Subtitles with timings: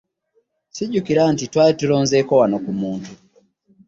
[0.69, 3.11] Ssijjukira nti twali tulonzeeko wano ku muntu.